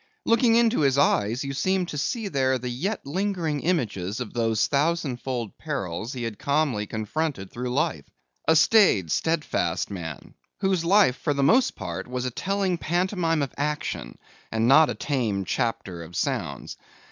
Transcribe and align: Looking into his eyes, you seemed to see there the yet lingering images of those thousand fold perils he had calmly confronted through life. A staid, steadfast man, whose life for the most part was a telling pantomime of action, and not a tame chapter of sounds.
Looking 0.25 0.55
into 0.55 0.79
his 0.79 0.97
eyes, 0.97 1.43
you 1.43 1.53
seemed 1.53 1.89
to 1.89 1.97
see 1.99 2.27
there 2.27 2.57
the 2.57 2.71
yet 2.71 3.05
lingering 3.05 3.59
images 3.59 4.19
of 4.19 4.33
those 4.33 4.65
thousand 4.65 5.17
fold 5.21 5.55
perils 5.59 6.11
he 6.13 6.23
had 6.23 6.39
calmly 6.39 6.87
confronted 6.87 7.51
through 7.51 7.69
life. 7.71 8.05
A 8.47 8.55
staid, 8.55 9.11
steadfast 9.11 9.91
man, 9.91 10.33
whose 10.59 10.83
life 10.83 11.17
for 11.17 11.35
the 11.35 11.43
most 11.43 11.75
part 11.75 12.07
was 12.07 12.25
a 12.25 12.31
telling 12.31 12.79
pantomime 12.79 13.43
of 13.43 13.53
action, 13.57 14.17
and 14.51 14.67
not 14.67 14.89
a 14.89 14.95
tame 14.95 15.45
chapter 15.45 16.01
of 16.01 16.15
sounds. 16.15 16.77